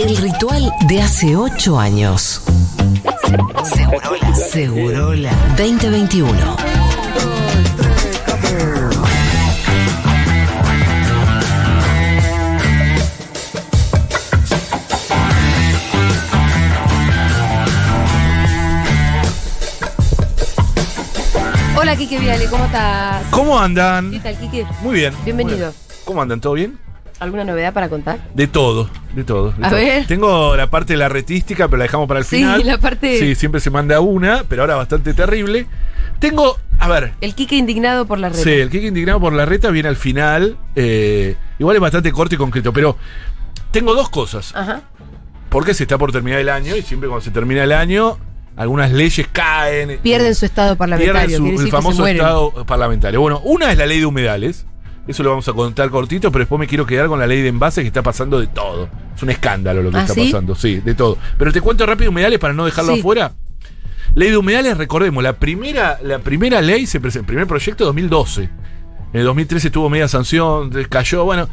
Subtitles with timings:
[0.00, 2.40] El ritual de hace ocho años.
[3.64, 4.34] Segurola.
[4.34, 6.32] Segurola 2021.
[21.76, 23.22] Hola, Kike Viale, ¿cómo estás?
[23.30, 24.10] ¿Cómo andan?
[24.12, 24.66] ¿Qué tal, Kike?
[24.80, 25.12] Muy bien.
[25.26, 25.74] Bienvenido.
[26.06, 26.40] ¿Cómo andan?
[26.40, 26.78] ¿Todo bien?
[27.18, 28.18] ¿Alguna novedad para contar?
[28.32, 29.52] De todo, de todo.
[29.52, 29.78] de A todo.
[29.78, 30.06] ver.
[30.06, 32.64] Tengo la parte de la retística, pero la dejamos para el Sí, final.
[32.66, 35.66] la parte- Sí, siempre se manda una, pero ahora bastante terrible.
[36.18, 38.36] Tengo, a ver, El Kike indignado por la red.
[38.38, 40.56] sí, el kick indignado por la reta viene al final.
[40.76, 42.96] eh, igual es bastante corto y concreto, pero
[43.70, 44.54] tengo dos cosas.
[44.54, 44.82] Ajá.
[45.48, 48.18] Porque se está por terminar el año y siempre cuando se termina el año,
[48.56, 49.98] algunas leyes caen.
[50.02, 51.26] Pierden su estado parlamentario.
[51.26, 53.20] Pierden su- el famoso estado parlamentario.
[53.20, 54.66] Bueno, una es la ley de humedales.
[55.08, 57.48] Eso lo vamos a contar cortito, pero después me quiero quedar con la ley de
[57.48, 58.88] envases que está pasando de todo.
[59.16, 60.26] Es un escándalo lo que ¿Ah, está sí?
[60.26, 61.18] pasando, sí, de todo.
[61.38, 63.00] Pero te cuento rápido humedales para no dejarlo Sí.
[63.00, 63.32] afuera.
[64.14, 68.42] Ley de humedales, recordemos, la primera, la primera ley se presentó, el primer proyecto 2012.
[69.12, 71.24] En el 2013 tuvo media sanción, cayó.
[71.24, 71.48] Bueno,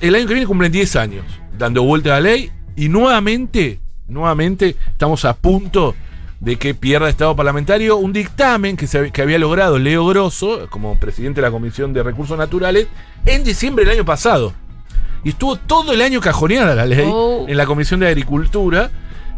[0.00, 1.24] el año que viene cumplen 10 años
[1.56, 5.94] dando vuelta a la ley y nuevamente, nuevamente estamos a punto
[6.42, 10.98] de que pierda estado parlamentario un dictamen que, se, que había logrado Leo Grosso como
[10.98, 12.88] presidente de la Comisión de Recursos Naturales
[13.24, 14.52] en diciembre del año pasado.
[15.22, 17.44] Y estuvo todo el año cajoneada la ley Oh.
[17.48, 18.90] en la Comisión de Agricultura.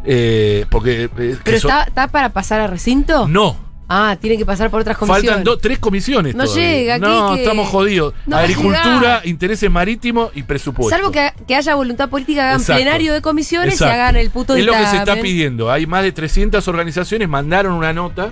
[0.06, 1.10] eh, porque.
[1.18, 3.28] eh, ¿Pero está para pasar a recinto?
[3.28, 3.56] No,
[3.88, 5.26] Ah, tiene que pasar por otras comisiones.
[5.28, 6.34] Faltan dos, tres comisiones.
[6.34, 6.70] No todavía.
[6.70, 7.42] llega, No, Quique.
[7.42, 8.14] estamos jodidos.
[8.26, 10.88] No Agricultura, intereses marítimos y presupuesto.
[10.88, 12.80] Salvo que, que haya voluntad política, hagan Exacto.
[12.82, 13.92] plenario de comisiones Exacto.
[13.92, 15.22] y hagan el puto Es lo que se está dictamen.
[15.22, 15.70] pidiendo.
[15.70, 18.30] Hay más de 300 organizaciones, mandaron una nota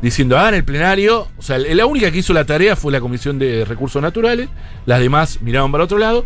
[0.00, 1.28] diciendo, hagan el plenario.
[1.36, 4.48] O sea, la única que hizo la tarea fue la Comisión de Recursos Naturales.
[4.86, 6.24] Las demás miraban para otro lado.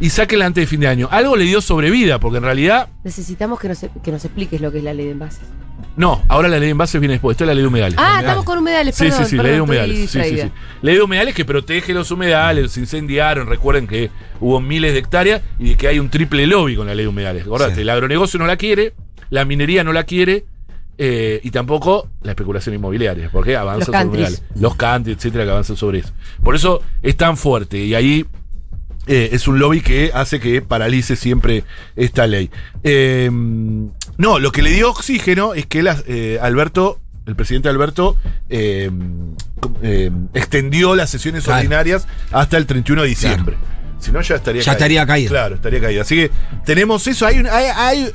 [0.00, 1.08] Y sáquenla antes de fin de año.
[1.10, 4.78] Algo le dio sobrevida, porque en realidad, Necesitamos que nos, que nos expliques lo que
[4.78, 5.42] es la ley de envases.
[5.96, 7.34] no, ahora la ley de envases viene después.
[7.34, 7.94] Esto es la ley de humedales.
[7.98, 8.24] Ah, Humedales.
[8.24, 9.18] estamos con humedales, Sí, perdón.
[9.24, 10.10] sí, sí, perdón, ley de humedales.
[10.10, 10.50] Sí, sí, sí.
[10.82, 13.46] Ley de humedales que protege los humedales, se incendiaron.
[13.46, 14.10] Recuerden que
[14.40, 17.08] hubo miles de hectáreas y de que hay un triple lobby con la ley de
[17.08, 17.44] humedales.
[17.44, 17.80] Acordate, Sí.
[17.82, 18.94] el agronegocio no la quiere,
[19.30, 20.46] la minería no la quiere.
[20.98, 24.42] eh, y tampoco la especulación inmobiliaria, porque avanza Los sobre humedales.
[24.54, 24.76] Los
[25.08, 26.12] etcétera, que avanzan sobre eso.
[26.44, 27.78] Por eso es tan fuerte.
[27.82, 28.26] Y ahí
[29.06, 31.64] eh, es un lobby que hace que paralice siempre
[31.96, 32.50] esta ley.
[32.84, 38.16] Eh, no, lo que le dio oxígeno es que las- eh, Alberto, el presidente Alberto,
[38.50, 38.90] eh,
[39.60, 41.58] com- eh, extendió las sesiones Claro.
[41.60, 43.56] ordinarias hasta el 31 de diciembre.
[44.00, 45.30] Si no, ya estaría Ya estaría caído.
[45.30, 46.02] Claro, estaría caído.
[46.02, 46.30] Así que
[46.64, 47.24] tenemos eso.
[47.24, 48.12] Hay, un- hay, hay-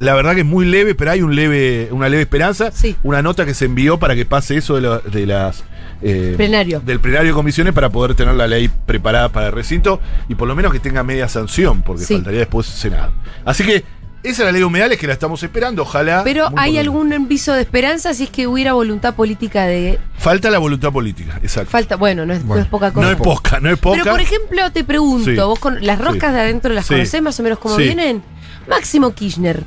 [0.00, 2.70] la verdad que es muy leve, pero hay un leve, una leve esperanza.
[2.72, 2.96] Sí.
[3.02, 5.64] Una nota que se envió para que pase eso de, la- de las.
[6.02, 6.80] eh, Plenario.
[6.80, 10.48] Del plenario de comisiones para poder tener la ley preparada para el recinto y por
[10.48, 12.14] lo menos que tenga media sanción, porque Sí.
[12.14, 13.12] faltaría después Senado.
[13.44, 13.84] Así que
[14.22, 16.22] esa es la ley de humedales que la estamos esperando, ojalá.
[16.24, 19.98] Pero ¿hay algún viso de esperanza si es que hubiera voluntad política de...
[20.16, 21.70] Falta la voluntad política, exacto.
[21.70, 23.06] Falta, bueno, no es, no Bueno, es poca cosa.
[23.06, 23.98] no es poca, no es poca.
[24.02, 25.36] Pero por ejemplo, te pregunto, Sí.
[25.36, 26.34] vos con las roscas Sí.
[26.36, 27.82] de adentro las conocés más o menos cómo Sí.
[27.84, 28.22] vienen.
[28.66, 29.62] Máximo Kirchner,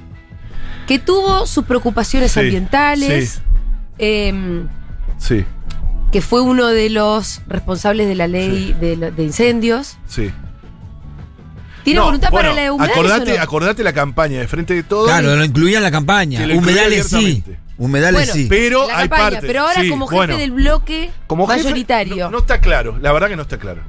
[0.87, 2.39] que tuvo sus preocupaciones Sí.
[2.39, 3.41] ambientales, Sí.
[3.99, 4.67] em,
[5.17, 5.45] Sí,
[6.11, 9.97] que fue uno de los responsables de la ley de, incendios.
[10.07, 10.31] sí.
[11.83, 13.41] ¿Tiene No, voluntad bueno, para la de humedales acordate, o no?
[13.41, 15.05] acordate la campaña de frente de todo.
[15.05, 16.41] Claro, lo incluía en la campaña.
[16.53, 17.43] Humedales sí.
[17.77, 18.47] Humedales Bueno, sí.
[18.49, 19.47] Pero hay campaña, parte.
[19.47, 22.25] pero ahora sí, como jefe bueno, del bloque como jefe, mayoritario.
[22.25, 23.83] no, no está claro, la verdad que no está claro.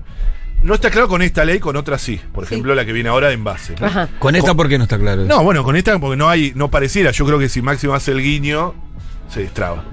[0.68, 2.20] No está claro con esta ley, con otra sí.
[2.32, 2.54] Por Sí.
[2.54, 3.74] ejemplo, la que viene ahora de envase.
[3.80, 3.86] ¿no?
[3.86, 4.08] Ajá.
[4.18, 5.24] Con esta, ¿por qué no está claro?
[5.24, 7.10] No, bueno, con esta porque no hay, no pareciera.
[7.10, 8.74] Yo creo que si Máximo hace el guiño,
[9.32, 9.84] se destraba.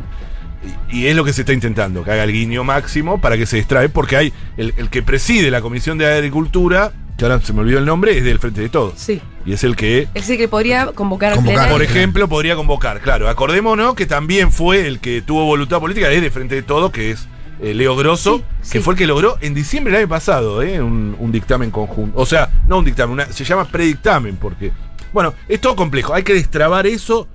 [0.92, 3.46] Y, y es lo que se está intentando, que haga el guiño máximo para que
[3.46, 7.54] se destrabe, porque hay el, el que preside la Comisión de Agricultura, que ahora se
[7.54, 8.94] me olvidó el nombre, es del Frente de Todos.
[8.98, 9.22] Sí.
[9.46, 11.54] Y es el que, Él sí que podría convocar Convocar.
[11.68, 11.74] plenario.
[11.76, 13.00] por ejemplo, podría convocar.
[13.02, 17.12] Claro, acordémonos que también fue el que tuvo voluntad política desde Frente de Todos, que
[17.12, 17.28] es
[17.62, 18.84] eh, Leo Grosso, Sí, que sí.
[18.84, 22.20] fue el que logró en diciembre del año pasado eh, un, un dictamen conjunto.
[22.20, 24.72] O sea, no un dictamen, una- se llama predictamen, porque,
[25.14, 26.14] bueno, es todo complejo.
[26.14, 27.28] Hay que destrabar eso.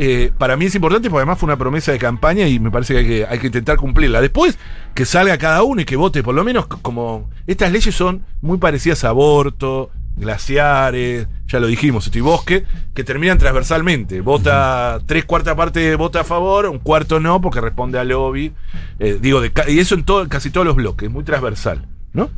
[0.00, 2.92] eh, para mí es importante porque además fue una promesa de campaña y me parece
[2.94, 4.20] que hay que, hay que intentar cumplirla.
[4.20, 4.56] Después,
[4.94, 7.28] que salga cada uno y que vote, por lo menos como.
[7.48, 12.64] Estas leyes son muy parecidas a aborto, glaciares, ya lo dijimos, este y bosque,
[12.94, 14.20] que terminan transversalmente.
[14.20, 18.52] Vota tres cuartas partes vota a favor, un cuarto no, porque responde al lobby.
[18.98, 21.86] Eh, digo, de y eso en todo, casi todos los bloques, muy transversal.
[22.14, 22.30] ¿no?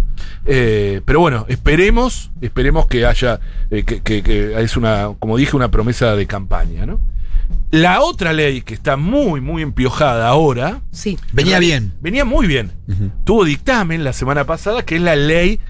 [0.46, 3.40] Eh, pero bueno, esperemos, esperemos que haya,
[3.70, 7.00] eh, que, que- que es una, como dije, una promesa de campaña, ¿no?
[7.70, 11.18] La otra ley que está muy, muy empiojada ahora, Sí.
[11.32, 11.92] Venía bien.
[12.00, 12.72] venía muy bien.
[13.24, 15.60] Tuvo dictamen la semana pasada, que es la ley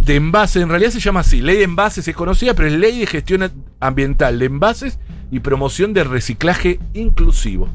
[0.00, 0.60] de envase.
[0.60, 3.50] En realidad se llama así, ley de envases es conocida, pero es ley de gestión
[3.80, 4.98] ambiental de envases
[5.30, 7.68] y promoción de reciclaje inclusivo.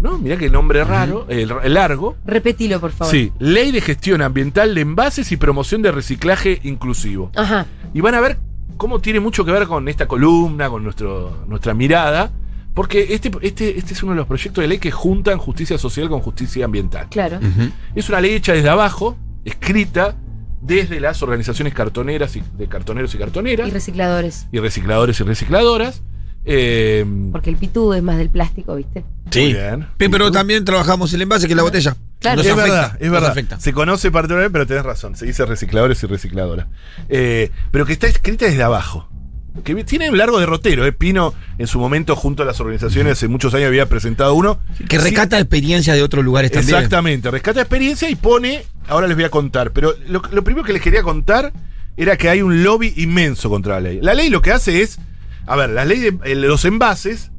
[0.00, 0.16] ¿No?
[0.16, 2.16] Mirá qué nombre raro, el, el largo.
[2.24, 3.12] Repetilo, por favor.
[3.12, 7.32] Sí, Ley de Gestión Ambiental de Envases y Promoción de Reciclaje Inclusivo.
[7.34, 7.66] Ajá.
[7.92, 8.38] Y van a ver
[8.76, 12.30] cómo tiene mucho que ver con esta columna, con nuestro, nuestra mirada,
[12.74, 16.08] porque este, este, este es uno de los proyectos de ley que juntan justicia social
[16.08, 17.08] con justicia ambiental.
[17.10, 17.40] Claro.
[17.96, 20.14] Es una ley hecha desde abajo, escrita
[20.60, 24.46] desde las organizaciones cartoneras y de cartoneros y cartoneras, Y y, recicladores.
[24.52, 26.02] recicladores y recicladoras.
[26.44, 29.04] Eh, Porque el pitú es más del plástico, ¿viste?
[29.30, 29.54] Sí.
[29.98, 31.94] Pero también trabajamos el envase, que es la botella.
[32.20, 32.38] Claro.
[32.38, 33.30] Nos es afecta, verdad, es verdad.
[33.30, 33.60] afecta.
[33.60, 35.14] Se conoce particularmente, pero tenés razón.
[35.14, 36.66] Se dice recicladores y recicladoras.
[37.08, 39.08] Eh, pero que está escrita desde abajo.
[39.64, 40.86] Que tiene un largo derrotero.
[40.86, 40.92] Eh.
[40.92, 44.58] Pino, en su momento, junto a las organizaciones, hace muchos años había presentado uno.
[44.88, 46.76] Que Sí, rescata experiencias de otros lugares también.
[46.76, 48.62] Exactamente, rescata experiencia y pone.
[48.88, 49.72] Ahora les voy a contar.
[49.72, 51.52] Pero lo, lo primero que les quería contar
[51.96, 53.98] era que hay un lobby inmenso contra la ley.
[54.00, 54.98] La ley lo que hace es.
[55.46, 57.30] A ver, la ley de eh, los envases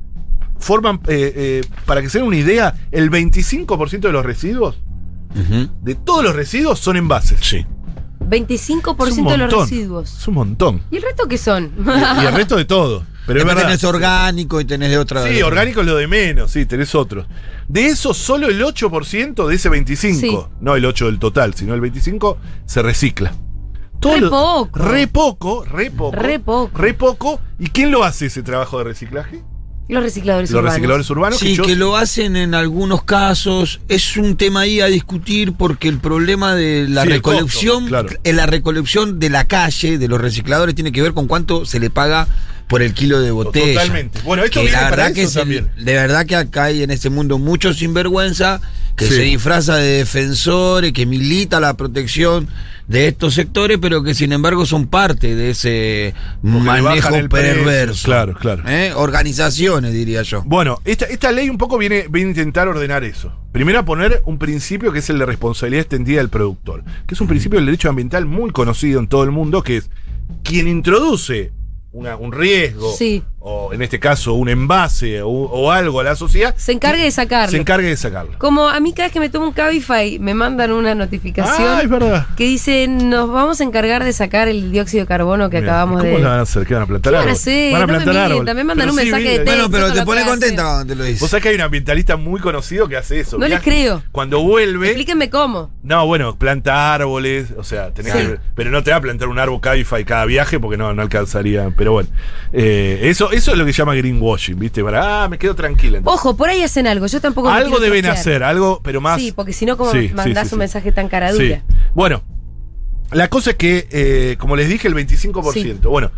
[0.57, 4.79] forman, eh, eh, para que se den una idea, el 25% de los residuos
[5.81, 7.39] de todos los residuos son envases.
[7.41, 7.65] Sí.
[8.29, 10.17] 25% Es un de los residuos.
[10.19, 10.81] Es un montón.
[10.91, 11.71] ¿Y el resto qué son?
[11.77, 13.03] Y, y el resto de todo.
[13.25, 13.63] Pero es verdad.
[13.63, 15.27] tenés orgánico y tenés de otra.
[15.27, 17.27] Sí, orgánico es lo de menos, sí, tenés otros.
[17.67, 20.37] De eso, solo el 8% de ese 25, Sí.
[20.61, 23.33] no el 8 del total, sino el 25, se recicla.
[24.01, 24.79] Re lo- poco.
[24.79, 26.15] Re poco, re poco.
[26.15, 26.77] Re poco.
[26.77, 27.39] Re poco.
[27.59, 29.43] ¿Y quién lo hace ese trabajo de reciclaje?
[29.89, 30.73] Los recicladores Los urbanos.
[30.75, 31.39] recicladores urbanos.
[31.39, 33.81] Sí, yo- que lo hacen en algunos casos.
[33.89, 38.09] Es un tema ahí a discutir porque el problema de la Sí, recolección, costo, claro.
[38.23, 41.79] en la recolección de la calle, de los recicladores, tiene que ver con cuánto se
[41.79, 42.27] le paga
[42.69, 43.81] por el kilo de botella.
[43.81, 44.19] Totalmente.
[44.23, 46.83] Bueno, esto Que viene la para verdad que eso el- de verdad que acá hay
[46.83, 48.61] en este mundo mucho sinvergüenza
[48.95, 49.13] que Sí.
[49.15, 52.47] se disfraza de defensores, que milita la protección
[52.87, 58.05] de estos sectores, pero que sin embargo son parte de ese Porque manejo el perverso.
[58.05, 58.63] claro, claro.
[58.67, 58.91] ¿Eh?
[58.95, 60.43] Organizaciones, diría yo.
[60.45, 63.31] Bueno, esta, esta ley un poco viene, viene a intentar ordenar eso.
[63.51, 67.21] Primero a poner un principio que es el de responsabilidad extendida del productor, que es
[67.21, 69.89] un principio del derecho ambiental muy conocido en todo el mundo, que es
[70.43, 71.51] quien introduce
[71.91, 73.23] una- un riesgo, Sí.
[73.41, 77.11] O en este caso un envase o, o algo a la sociedad, Se encargue de
[77.11, 77.51] sacarlo.
[77.51, 78.37] se encargue de sacarlo.
[78.37, 81.79] Como a mí cada vez que me tomo un Cabify me mandan una notificación Ah,
[81.83, 82.27] es verdad.
[82.35, 86.01] que dice nos vamos a encargar de sacar el dióxido de carbono que Mira, acabamos
[86.01, 86.21] ¿Cómo de...
[86.23, 86.65] lo van a hacer?
[86.65, 87.41] ¿Qué van a plantar ¿Qué van a árboles?
[87.41, 87.73] hacer?
[87.73, 88.45] Van a plantar árboles.
[88.45, 89.51] también mandan Pero un sí, mensaje de texto.
[89.51, 91.19] Bueno, pero te pone contenta cuando te lo dice.
[91.21, 93.37] Vos sabés que hay un ambientalista muy conocido que hace eso.
[93.37, 94.03] No les creo.
[94.11, 94.87] Cuando vuelve.
[94.87, 95.71] Explíquenme cómo.
[95.83, 98.19] No, bueno, planta árboles, o sea, tenés Sí.
[98.19, 101.01] que- pero no te va a plantar un árbol Cabify cada viaje porque no, no
[101.01, 101.71] alcanzaría.
[101.77, 102.09] Pero bueno,
[102.53, 104.83] eh, eso, eso es lo que se llama greenwashing, ¿viste?
[104.83, 106.01] Para, ah, me quedo tranquila.
[106.03, 107.07] Ojo, por ahí hacen algo.
[107.07, 109.19] Yo tampoco algo deben hacer, algo, pero más.
[109.21, 111.63] Sí, porque si no, como Sí, mandás sí, un mensaje tan cara dura.
[111.67, 111.75] Sí.
[111.93, 112.23] Bueno,
[113.11, 115.89] la cosa es que, eh, como les dije, el 25%.
[115.89, 116.11] Bueno,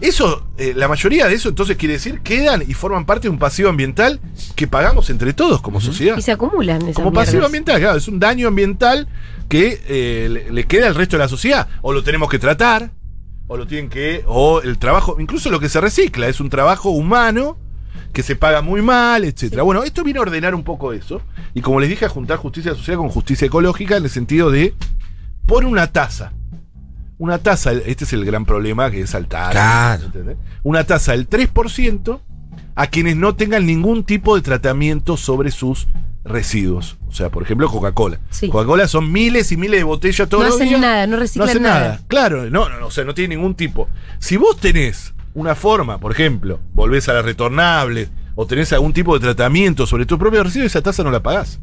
[0.00, 3.38] eso, eh, la mayoría de eso entonces quiere decir quedan y forman parte de un
[3.38, 4.20] pasivo ambiental
[4.54, 6.16] que pagamos entre todos como sociedad.
[6.18, 7.46] Y se acumulan esas Como pasivo mierdas.
[7.46, 9.08] ambiental, claro, es un daño ambiental
[9.48, 11.68] que eh, le, le queda al resto de la sociedad.
[11.80, 12.90] O lo tenemos que tratar,
[13.48, 16.90] o lo tienen que, o el trabajo, incluso lo que se recicla, es un trabajo
[16.90, 17.58] humano
[18.12, 19.62] que se paga muy mal, etcétera.
[19.62, 21.20] Bueno, esto viene a ordenar un poco eso.
[21.54, 24.74] Y como les dije, a juntar justicia social con justicia ecológica en el sentido de
[25.46, 26.32] por una tasa.
[27.18, 29.52] Una tasa, este es el gran problema que es saltar.
[29.52, 30.10] Claro.
[30.62, 32.20] Una tasa del 3%
[32.74, 35.86] a quienes no tengan ningún tipo de tratamiento sobre sus
[36.26, 36.96] residuos.
[37.08, 38.18] O sea, por ejemplo, Coca-Cola.
[38.30, 38.48] Sí.
[38.48, 40.80] Coca-Cola son miles y miles de botellas todos No los hacen días.
[40.80, 42.00] nada, no reciclan hacen nada.
[42.08, 43.88] Claro, no, no, no, o sea, no tiene ningún tipo.
[44.18, 49.14] Si vos tenés una forma, por ejemplo, volvés a las retornables o tenés algún tipo
[49.18, 51.60] de tratamiento sobre tu propio residuo, esa tasa no la pagás.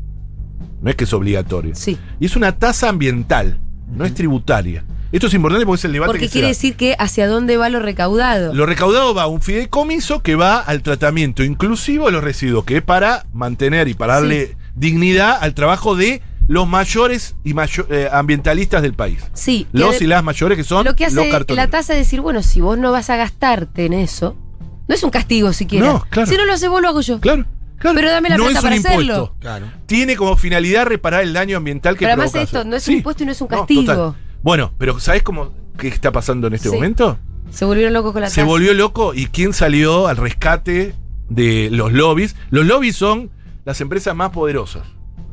[0.82, 1.76] No es que es obligatorio.
[1.76, 1.98] Sí.
[2.20, 3.60] Y es una tasa ambiental,
[3.96, 4.84] no es tributaria.
[5.14, 6.58] Esto es importante porque es el debate Porque que quiere se da.
[6.58, 8.54] decir que hacia dónde va lo recaudado.
[8.54, 12.78] Lo recaudado va a un fideicomiso que va al tratamiento inclusivo de los residuos, que
[12.78, 14.22] es para mantener y para Sí.
[14.22, 19.20] darle dignidad al trabajo de los mayores y mayo- eh, ambientalistas del país.
[19.34, 19.66] Sí.
[19.72, 21.56] Los de- y las mayores que son lo que los hace cartoneros.
[21.66, 24.36] la tasa es decir, bueno, si vos no vas a gastarte en eso,
[24.88, 25.86] no es un castigo siquiera.
[25.86, 26.30] No, claro.
[26.30, 27.20] Si no lo haces vos, lo hago yo.
[27.22, 27.46] Claro,
[27.78, 27.96] claro.
[27.96, 29.00] Pero dame la no plata es un para impuesto.
[29.14, 29.36] hacerlo.
[29.40, 29.68] Claro.
[29.86, 32.68] Tiene como finalidad reparar el daño ambiental que Pero además provoca esto eso.
[32.68, 33.82] no es un impuesto y no es un No, castigo.
[33.84, 34.16] total.
[34.44, 36.76] Bueno, pero ¿sabes cómo qué está pasando en este Sí.
[36.76, 37.18] momento?
[37.50, 38.48] Se volvieron locos con la Se tasa.
[38.48, 40.94] volvió loco y quién salió al rescate
[41.30, 42.36] de los lobbies.
[42.50, 43.30] Los lobbies son
[43.66, 44.84] las empresas más poderosas.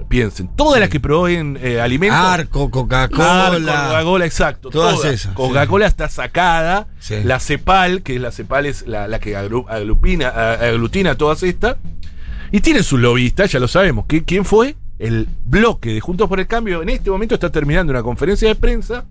[0.08, 2.18] Piensen, todas las que proveen eh, alimentos.
[2.18, 3.50] Arco, Coca-Cola.
[3.52, 4.70] Coca-Cola, exacto.
[4.70, 6.88] Todas Todas, esas, Coca-Cola está sacada.
[6.98, 7.16] Sí.
[7.22, 11.42] La CEPAL, que es la CEPAL es la, la que agru- aglupina, a- aglutina todas
[11.42, 11.76] estas.
[12.50, 14.06] Y tienen sus lobistas, ya lo sabemos.
[14.06, 14.74] ¿Qui- ¿Quién fue?
[15.00, 18.54] El bloque de Juntos por el Cambio en este momento está terminando una conferencia de
[18.54, 19.06] prensa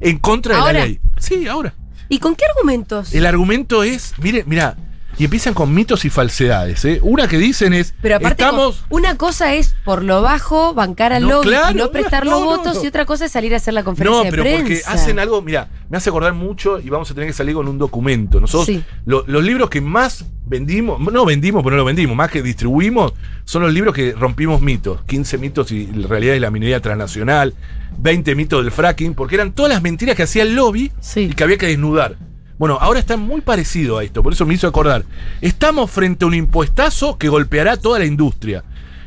[0.00, 1.00] en contra de la ley.
[1.18, 1.72] Sí, ahora.
[2.08, 3.14] ¿Y con qué argumentos?
[3.14, 4.76] El argumento es, mire, mira,
[5.20, 6.82] y empiezan con mitos y falsedades.
[6.86, 6.98] ¿eh?
[7.02, 8.84] Una que dicen es, Pero aparte, estamos...
[8.88, 12.40] una cosa es por lo bajo bancar al No, lobby claro, y no prestar los
[12.40, 12.84] no, votos no.
[12.84, 14.92] y otra cosa es salir a hacer la conferencia No, pero de porque prensa.
[14.92, 17.76] hacen algo, mira, me hace acordar mucho y vamos a tener que salir con un
[17.76, 18.40] documento.
[18.40, 18.82] Nosotros, Sí.
[19.04, 23.12] lo- los libros que más vendimos, no vendimos, pero no lo vendimos, más que distribuimos,
[23.44, 25.02] son los libros que rompimos mitos.
[25.04, 27.54] 15 mitos y realidad de la minería transnacional,
[27.98, 31.28] 20 mitos del fracking, porque eran todas las mentiras que hacía el lobby Sí.
[31.30, 32.16] y que había que desnudar.
[32.60, 35.06] Bueno, ahora está muy parecido a esto, por eso me hizo acordar.
[35.40, 38.64] Estamos frente a un impuestazo que golpeará toda la industria.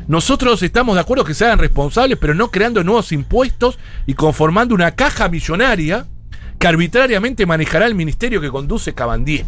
[0.07, 4.74] Nosotros estamos de acuerdo que se hagan responsables, pero no creando nuevos impuestos y conformando
[4.74, 6.07] una caja millonaria
[6.57, 9.45] que arbitrariamente manejará el ministerio que conduce Cabandier.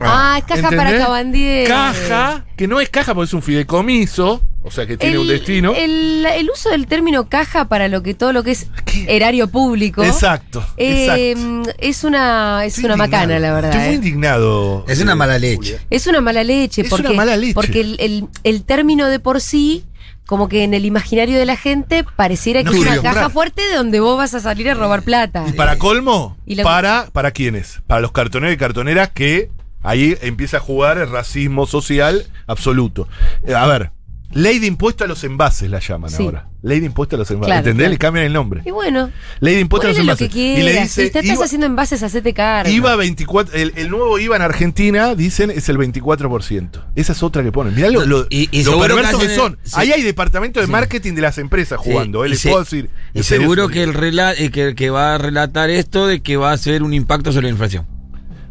[0.00, 0.96] Ah, es caja para.
[0.96, 1.68] Cabandier.
[1.68, 5.74] Caja, que no es caja porque es un fideicomiso, o sea que tiene un destino.
[5.74, 9.06] El, el uso del término caja para lo que todo lo que es ¿Qué?
[9.16, 10.04] erario público.
[10.04, 11.72] Exacto, eh, exacto.
[11.78, 13.10] es una, es Estoy una indignado.
[13.26, 13.70] macana, la verdad.
[13.70, 13.96] Estoy muy eh.
[13.96, 14.84] indignado.
[14.86, 15.78] Es una eh, mala leche.
[15.90, 16.82] Es una mala leche.
[16.82, 17.54] Es porque, una mala leche.
[17.54, 19.84] Porque el, el- el término de por sí,
[20.26, 23.30] como que en el imaginario de la gente, pareciera No que es una caja comprar.
[23.32, 25.44] fuerte de donde vos vas a salir a robar plata.
[25.48, 27.80] Y para colmo, Y para, ¿para quiénes?
[27.86, 29.50] Para los cartoneros y cartoneras que
[29.82, 33.08] ahí empieza a jugar el racismo social absoluto.
[33.46, 33.90] Eh, a ver,
[34.32, 36.22] ley de impuesto a los envases la llaman Sí.
[36.22, 36.48] ahora.
[36.60, 37.46] Ley de impuesto a los envases.
[37.48, 37.84] Claro, ¿Entendés?
[37.84, 37.92] claro.
[37.92, 38.62] Le cambian el nombre.
[38.66, 40.28] Y bueno, Ley de impuesto a los lo envases.
[40.28, 42.70] que y le dice, si te estás IVA, haciendo envases, hacete cargo.
[42.70, 46.84] IVA 24, el, el nuevo IVA en Argentina, dicen, es el 24%.
[46.96, 47.74] Esa es otra que ponen.
[47.74, 49.58] Mirá lo, lo, Y- y lo seguro perverso que son.
[49.62, 49.72] sí.
[49.76, 50.72] Ahí hay departamento de Sí.
[50.72, 52.24] marketing de las empresas jugando.
[52.24, 52.90] eh, y les se- puedo decir.
[53.14, 56.36] Y seguro se que el, rela- eh, que, que va a relatar esto de que
[56.36, 57.86] va a ser un impacto sobre la inflación.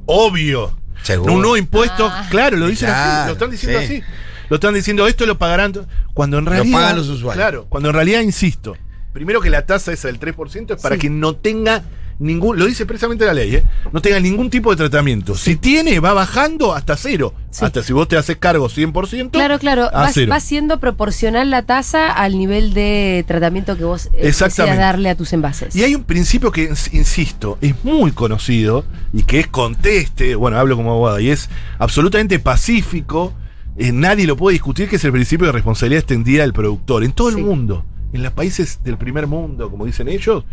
[0.06, 0.76] Obvio.
[1.04, 1.34] Seguro.
[1.34, 2.26] Un nuevo impuesto, Ah.
[2.30, 3.86] claro, lo dicen así, lo están diciendo sí.
[3.86, 4.04] así.
[4.50, 5.74] Lo están diciendo, esto lo pagarán.
[6.14, 6.80] Cuando en realidad.
[6.80, 7.36] pagan los usuarios.
[7.36, 8.76] Claro, cuando en realidad, insisto,
[9.14, 11.02] primero que la tasa esa del 3% es para Sí.
[11.02, 11.84] que no tenga
[12.20, 12.58] ningún.
[12.58, 13.64] Lo dice precisamente la ley, ¿eh?
[13.92, 15.36] No tenga ningún tipo de tratamiento.
[15.36, 17.34] Si tiene, va bajando hasta cero.
[17.52, 17.64] Sí.
[17.64, 19.30] Hasta si vos te haces cargo 100%.
[19.32, 19.90] Claro, claro.
[19.94, 24.72] Va, siendo proporcional la tasa al nivel de tratamiento que vos eh, Exactamente.
[24.72, 25.76] decidas darle a tus envases.
[25.76, 30.58] Y hay un principio que, ins- insisto, es muy conocido y que es conteste, bueno,
[30.58, 33.34] hablo como abogado, y es absolutamente pacífico,
[33.78, 37.04] eh, nadie lo puede discutir, que es el principio de responsabilidad extendida del productor.
[37.04, 37.38] En todo Sí.
[37.38, 40.44] el mundo, en los países del primer mundo, como dicen ellos,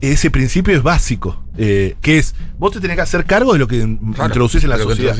[0.00, 3.66] ese principio es básico, eh, que es, vos te tenés que hacer cargo de lo
[3.68, 5.16] que Claro, introducís en la sociedad.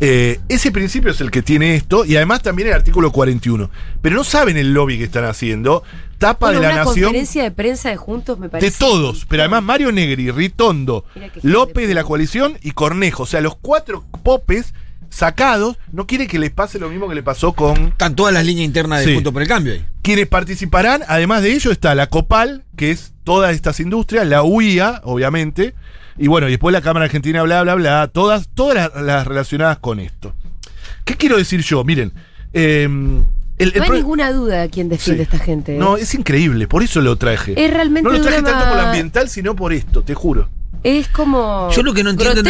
[0.00, 3.70] Eh, ese principio es el que tiene esto, y además también el artículo 41.
[4.02, 5.82] Pero no saben el lobby que están haciendo,
[6.18, 7.04] tapa Bueno, de la una nación.
[7.06, 8.70] conferencia de prensa de Juntos me parece.
[8.70, 11.04] De todos, pero además Mario Negri, Ritondo,
[11.42, 13.22] López de la coalición y Cornejo.
[13.22, 14.74] O sea, los cuatro popes
[15.10, 18.44] sacados no quiere que les pase lo mismo que le pasó con Están todas las
[18.44, 19.14] líneas internas de Sí.
[19.14, 19.84] Junto por el Cambio ahí.
[20.02, 21.02] quienes participarán.
[21.08, 25.74] Además de ello está la Copal, que es todas estas industrias, la UIA, obviamente,
[26.18, 30.00] y bueno, y después la Cámara Argentina, bla, bla, bla, todas, todas las, relacionadas con
[30.00, 30.34] esto.
[31.04, 31.84] ¿Qué quiero decir yo?
[31.84, 32.12] Miren,
[32.52, 35.30] eh, el, el No hay pro- ninguna duda de quién defiende Sí.
[35.32, 35.76] esta gente.
[35.76, 35.78] ¿eh?
[35.78, 37.52] No, es increíble, por eso lo traje.
[37.62, 40.48] Es realmente no lo traje tanto por lo ambiental, sino por esto, te juro.
[40.82, 41.68] Es como.
[41.72, 42.46] Yo lo que no entiendo el,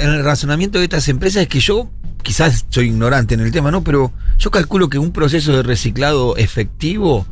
[0.00, 1.90] en el razonamiento de estas empresas es que yo,
[2.22, 3.82] quizás soy ignorante en el tema, ¿no?
[3.84, 7.26] Pero yo calculo que un proceso de reciclado efectivo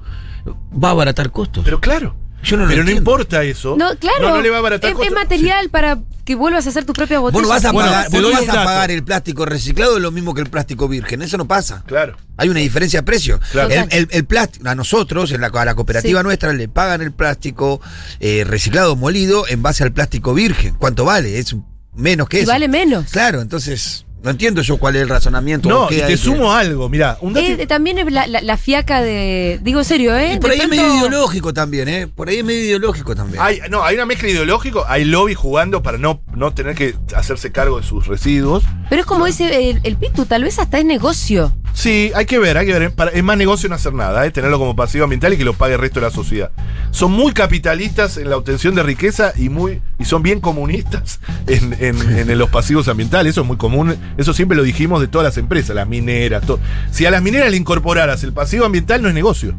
[0.72, 1.64] va a abaratar costos.
[1.64, 2.16] Pero claro.
[2.42, 3.74] Yo no lo pero no importa eso.
[3.76, 4.28] No, claro.
[4.28, 5.14] No, no le va a abaratar es, es costos.
[5.16, 7.48] material para que vuelvas a hacer tus propias Vos botellas.
[7.48, 10.42] no vas a, Bueno, pagar, vos vas a pagar el plástico reciclado lo mismo que
[10.42, 11.22] el plástico virgen.
[11.22, 11.82] Eso no pasa.
[11.86, 12.16] Claro.
[12.36, 13.40] Hay una diferencia de precio.
[13.50, 13.70] Claro.
[13.70, 16.24] El, el- el plástico, a nosotros, en la, a la cooperativa Sí.
[16.24, 17.80] nuestra, le pagan el plástico
[18.20, 20.74] eh, reciclado molido en base al plástico virgen.
[20.78, 21.38] ¿Cuánto vale?
[21.40, 21.56] Es
[21.96, 22.52] menos que Y eso.
[22.52, 23.10] vale menos.
[23.10, 25.68] Claro, entonces no entiendo yo cuál es el razonamiento.
[25.68, 27.47] No, o qué y hay te que- sumo algo, mirá, un dato.
[27.47, 29.61] Eh, también es la, la- la fiaca de.
[29.62, 30.35] Digo en serio, ¿eh?
[30.35, 32.09] Y por De ahí es medio ideológico también, ¿eh?
[32.09, 33.40] Por ahí es medio ideológico también.
[33.40, 37.52] hay, no, hay una mezcla ideológica, hay lobby jugando para no, no tener que hacerse
[37.52, 38.64] cargo de sus residuos.
[38.90, 41.52] Pero es como dice el, el Pitu, tal vez hasta es negocio.
[41.78, 42.90] Sí, hay que ver, hay que ver.
[42.95, 44.30] Para- es más negocio no hacer nada, ¿eh?
[44.30, 46.50] tenerlo como pasivo ambiental y que lo pague el resto de la sociedad.
[46.90, 51.76] Son muy capitalistas en la obtención de riqueza y muy y son bien comunistas en,
[51.78, 53.33] en- en los pasivos ambientales.
[53.33, 53.95] Eso es muy común.
[54.16, 56.47] Eso siempre lo dijimos de todas las empresas, las mineras.
[56.47, 56.61] todo.
[56.92, 59.54] Si a las mineras le incorporaras el pasivo ambiental, no es negocio.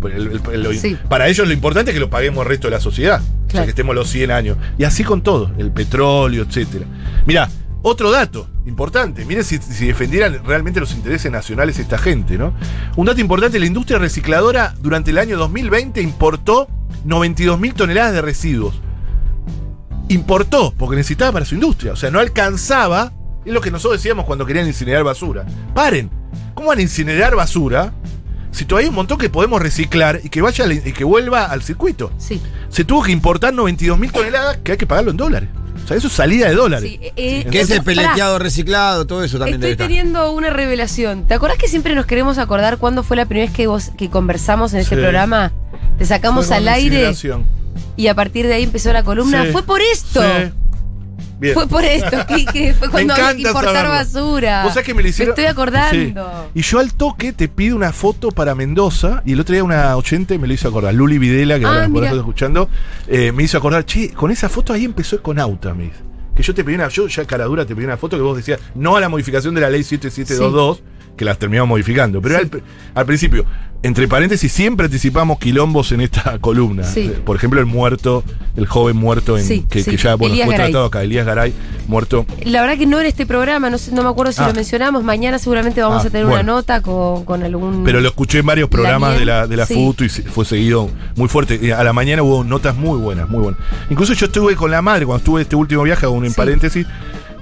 [0.00, 0.96] Pues el- el- el- lo- Sí.
[1.08, 3.20] Para ellos lo importante es que lo paguemos el resto de la sociedad.
[3.20, 3.64] O sea, Claro.
[3.64, 4.56] que estemos los 100 años.
[4.78, 6.84] Y así con todo, el petróleo, etcétera.
[7.26, 7.50] Mira,
[7.82, 9.24] otro dato importante.
[9.24, 12.52] Miren si, si defendieran realmente los intereses nacionales esta gente, ¿no?
[12.96, 16.68] Un dato importante, la industria recicladora durante el año 2020 importó
[17.04, 18.80] 92 mil toneladas de residuos.
[20.08, 21.92] Importó, porque necesitaba para su industria.
[21.92, 23.12] O sea, no alcanzaba.
[23.44, 25.46] Es lo que nosotros decíamos cuando querían incinerar basura.
[25.74, 26.10] Paren.
[26.54, 27.92] ¿Cómo van a incinerar basura
[28.50, 31.62] si todavía hay un montón que podemos reciclar y que vaya y que vuelva al
[31.62, 32.10] circuito?
[32.18, 32.40] Sí.
[32.70, 35.48] Se tuvo que importar 92 mil toneladas que hay que pagarlo en dólares.
[35.86, 36.90] O sea, eso es salida de dólares.
[36.90, 37.84] Sí, eh, Que es el pará.
[37.84, 41.28] peleteado reciclado, todo eso también Estoy debe teniendo una revelación.
[41.28, 44.10] ¿Te acordás que siempre nos queremos acordar cuándo fue la primera vez que vos que
[44.10, 45.00] conversamos en este Sí.
[45.00, 45.52] programa?
[45.96, 47.14] Te sacamos Fue al aire
[47.96, 49.44] y a partir de ahí empezó la columna.
[49.44, 49.52] Sí.
[49.52, 50.20] Fue por esto.
[51.36, 51.40] Sí.
[51.40, 51.54] Bien.
[51.54, 52.16] Fue por esto,
[52.52, 53.90] que fue cuando había que importar saberlo.
[53.90, 54.62] basura.
[54.64, 55.32] Vos sabés que me lo hicieron.
[55.32, 56.48] estoy acordando.
[56.54, 56.58] Sí.
[56.58, 59.22] Y yo al toque te pido una foto para Mendoza.
[59.26, 60.94] Y el otro día una oyente me lo hizo acordar.
[60.94, 62.68] Luli Videla, que Ah, ahora estoy escuchando,
[63.06, 65.96] eh, me hizo acordar, che, con esa foto ahí empezó Econauta, me dice.
[66.34, 68.60] Que yo te pedí una, yo ya caradura te pedí una foto que vos decías,
[68.74, 70.82] no a la modificación de la ley 7722,
[71.16, 72.20] que las terminamos modificando.
[72.20, 72.48] Pero Sí.
[72.52, 72.62] al,
[72.94, 73.44] al principio,
[73.86, 76.84] entre paréntesis, siempre anticipamos quilombos en esta columna.
[76.84, 77.12] Sí.
[77.24, 78.22] Por ejemplo, el muerto,
[78.56, 79.92] el joven muerto en, Sí, que, sí.
[79.92, 80.70] que ya bueno, Elías fue Garay.
[80.72, 81.52] tratado acá, Elías Garay,
[81.88, 84.48] muerto La verdad que no en este programa, no, sé, no me acuerdo si Ah.
[84.48, 85.02] lo mencionamos.
[85.04, 86.42] Mañana seguramente vamos Ah, a tener bueno.
[86.42, 87.84] una nota con, con algún.
[87.84, 89.66] Pero lo escuché en varios programas de la, de la.
[89.66, 91.72] FUTU y fue seguido muy fuerte.
[91.72, 93.60] A la mañana hubo notas muy buenas, muy buenas.
[93.90, 96.86] Incluso yo estuve con la madre, cuando estuve este último viaje, aún en paréntesis,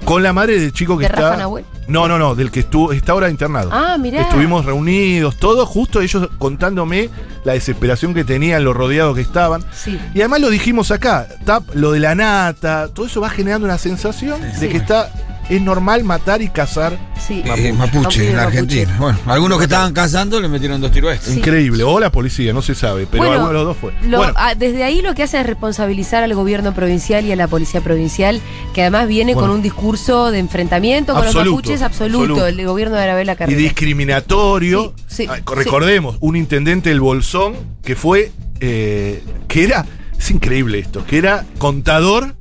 [0.05, 1.21] con la madre del chico que ¿De está.
[1.21, 1.65] Rafa Nahuel?
[1.87, 3.69] No, no, no, del que estuvo, está ahora internado.
[3.71, 4.21] Ah, mirá.
[4.21, 7.09] Estuvimos reunidos, todos, justo ellos contándome
[7.43, 9.63] la desesperación que tenían, lo rodeados que estaban.
[9.71, 9.99] Sí.
[10.13, 13.77] Y además lo dijimos acá, tap, lo de la nata, todo eso va generando una
[13.77, 15.11] sensación de que está,
[15.49, 16.97] es normal matar y cazar.
[17.25, 17.41] Sí.
[17.45, 18.59] Eh, Mapuche, en la mapuche.
[18.59, 18.95] Argentina.
[18.99, 21.31] Bueno, algunos que estaban cazando le metieron dos tiros a este.
[21.31, 21.37] Sí.
[21.39, 21.83] Increíble.
[21.83, 23.93] O la policía, no se sabe, pero Bueno, alguno de los dos fue.
[24.07, 27.35] Lo- bueno, ah, desde ahí lo que hace es responsabilizar al gobierno provincial y a
[27.35, 28.41] la policía provincial,
[28.73, 29.47] que además viene Bueno.
[29.49, 32.47] con un discurso de enfrentamiento con Absoluto, los mapuches absoluto, absoluto.
[32.47, 33.57] el gobierno de Arabella y Carrera.
[33.59, 34.93] discriminatorio.
[35.07, 39.85] Sí, sí, Ah, recordemos, un intendente del Bolsón que fue, eh, que era,
[40.17, 42.35] es increíble esto, que era contador,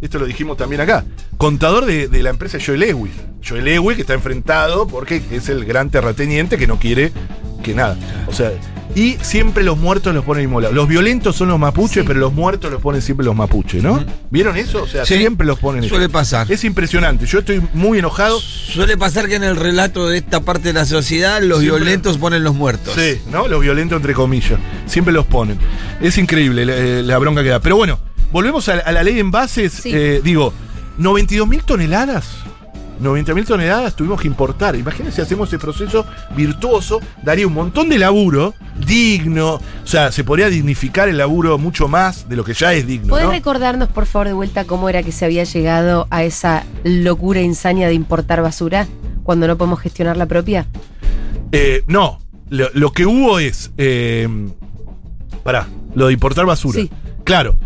[0.00, 1.04] esto lo dijimos también acá,
[1.38, 3.12] contador de, de la empresa Joe Lewis.
[3.46, 7.12] Joe Lewis que está enfrentado porque es el gran terrateniente que no quiere
[7.62, 7.96] que nada.
[8.26, 8.52] O sea,
[8.94, 10.74] y siempre los muertos los ponen inmolados.
[10.74, 12.04] Los violentos son los mapuches, Sí.
[12.06, 14.04] pero los muertos los ponen siempre los mapuches, ¿no?
[14.30, 14.82] ¿Vieron eso?
[14.82, 15.84] O sea, Sí, siempre los ponen.
[15.88, 16.50] Suele pasar.
[16.50, 17.26] Es impresionante.
[17.26, 18.40] Yo estoy muy enojado.
[18.40, 22.18] Suele pasar que en el relato de esta parte de la sociedad los Siempre- violentos
[22.18, 22.94] ponen los muertos.
[22.94, 23.46] Sí, ¿no?
[23.46, 24.58] Los violentos entre comillas.
[24.86, 25.58] Siempre los ponen.
[26.00, 27.60] Es increíble la, eh, la bronca que da.
[27.60, 28.00] Pero bueno,
[28.32, 29.72] volvemos a, a la ley de envases.
[29.74, 29.90] Sí.
[29.94, 30.52] Eh, digo,
[30.98, 32.38] 92 mil toneladas.
[33.00, 34.74] 90 mil toneladas tuvimos que importar.
[34.74, 39.54] Imagínense si hacemos ese proceso virtuoso, daría un montón de laburo, digno.
[39.54, 43.08] O sea, se podría dignificar el laburo mucho más de lo que ya es digno.
[43.10, 43.30] ¿Podés ¿no?
[43.30, 47.86] recordarnos, por favor, de vuelta cómo era que se había llegado a esa locura insania
[47.86, 48.88] de importar basura
[49.22, 50.66] cuando no podemos gestionar la propia?
[51.52, 53.70] Eh, no, lo, lo que hubo es.
[53.78, 54.28] Eh,
[55.44, 56.80] pará, lo de importar basura.
[56.80, 56.90] Sí.
[57.22, 57.56] Claro.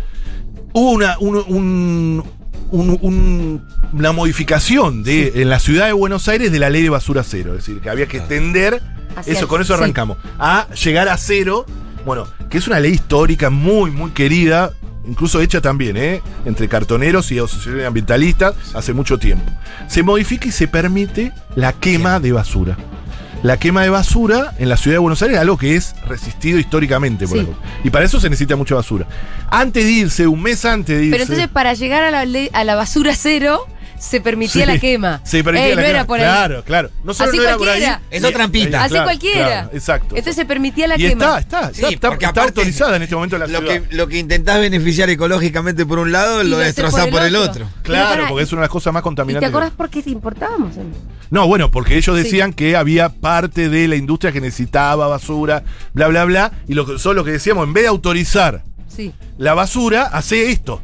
[0.73, 2.23] Hubo una, un, un-
[2.73, 3.61] un- un-
[3.93, 7.51] una modificación de, en la ciudad de Buenos Aires de la ley de basura cero.
[7.51, 8.81] Es decir, que había que extender.
[9.15, 9.79] Hacia eso, el- con eso sí.
[9.79, 10.17] arrancamos.
[10.39, 11.65] A llegar a cero.
[12.05, 14.71] Bueno, que es una ley histórica muy, muy querida.
[15.05, 16.21] Incluso hecha también, ¿eh?
[16.45, 19.51] Entre cartoneros y asociaciones ambientalistas hace mucho tiempo.
[19.87, 22.77] Se modifica y se permite la quema de basura
[23.43, 26.57] la quema de basura en la ciudad de Buenos Aires es algo que es resistido
[26.59, 27.27] históricamente.
[27.27, 27.43] Por Sí.
[27.43, 27.61] ejemplo.
[27.83, 29.05] Y para eso se necesita mucha basura.
[29.51, 31.11] Antes de irse, un mes antes de irse.
[31.11, 33.67] Pero entonces, para llegar a la, ley- a la basura cero,
[33.99, 35.21] se permitía Sí, la quema.
[35.25, 35.89] Se permitía Ey, la no quema.
[35.99, 36.25] era por ahí.
[36.25, 36.89] Claro, claro.
[37.05, 37.79] No solo Así no era por ahí.
[37.81, 38.01] cualquiera.
[38.11, 38.81] Es otra trampita.
[38.81, 39.45] Así claro, cualquiera.
[39.47, 40.07] claro, exacto.
[40.09, 41.39] Entonces se permitía la y quema.
[41.39, 43.59] está, está, está, Sí, está- porque está aparte autorizada en este momento en la Lo
[43.59, 43.81] ciudad.
[43.81, 47.35] que, lo que intentás beneficiar ecológicamente por un lado, Y lo lo destrozás por el
[47.37, 47.65] otro.
[47.81, 49.49] Claro, porque es una de las cosas más ¿Y te contaminantes.
[49.49, 50.73] acordás por qué te importábamos?
[51.33, 52.23] No, bueno, porque ellos Sí.
[52.23, 56.51] decían que había parte de la industria que necesitaba basura, bla, bla, bla.
[56.67, 59.11] Y lo que, solo lo que decíamos, en vez de autorizar Sí.
[59.39, 60.79] la basura hace esto,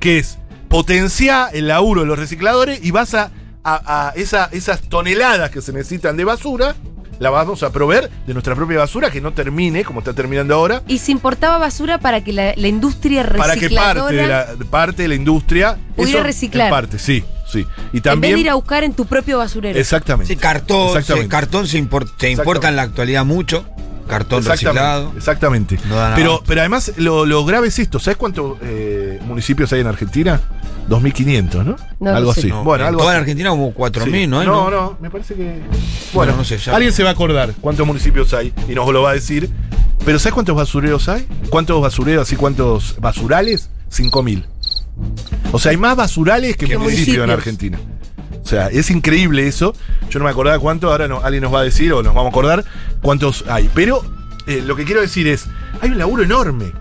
[0.00, 0.38] que es
[0.68, 3.30] potenciar el laburo de los recicladores y vas a,
[3.62, 6.74] a- a esa- esas toneladas que se necesitan de basura,
[7.20, 10.82] la vamos a proveer de nuestra propia basura que no termine, como está terminando ahora,
[10.88, 14.26] Y se importaba basura para que la, la industria para que parte de recicladora,
[14.58, 16.66] la, parte de la industria Pudiera eso, reciclar.
[16.66, 17.60] en parte, sí, sí.
[17.60, 19.78] Y en vez también de ir a buscar en tu propio basurero.
[19.78, 20.32] exactamente.
[20.32, 21.26] Sí, cartón, Exactamente.
[21.26, 22.68] se- cartón se, impor- se importa Exactamente.
[22.68, 23.64] en la actualidad mucho.
[24.08, 25.12] Cartón reciclado.
[25.16, 25.78] Exactamente.
[25.88, 27.98] No da nada pero, pero además, lo, lo grave es esto.
[28.00, 30.40] ¿Sabes cuántos eh, municipios hay en Argentina?
[30.88, 31.76] 2.500, ¿no?
[32.00, 32.40] No, algo no sé.
[32.40, 32.48] así.
[32.48, 33.20] No, bueno, en algo toda así.
[33.20, 34.26] Argentina como 4.000, Sí.
[34.26, 34.42] ¿no?
[34.44, 35.42] No, no, me parece que.
[35.44, 35.62] Bueno,
[36.12, 39.02] Bueno, no sé, ya- alguien se va a acordar cuántos municipios hay y nos lo
[39.02, 39.48] va a decir.
[40.04, 41.26] Pero ¿sabes cuántos basureros hay?
[41.48, 43.70] ¿Cuántos basureros y cuántos basurales?
[43.90, 44.44] 5.000.
[45.52, 47.30] O sea, hay más basurales que Que municipios en.
[47.30, 47.78] Argentina.
[48.42, 49.74] O sea, es increíble eso.
[50.10, 52.26] Yo no me acordaba cuánto, ahora no, alguien nos va a decir o nos vamos
[52.26, 52.64] a acordar
[53.00, 53.70] cuántos hay.
[53.74, 54.02] Pero
[54.46, 55.46] eh, lo que quiero decir es,
[55.80, 56.72] hay un laburo enorme.